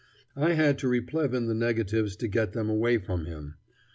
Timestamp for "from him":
2.97-3.53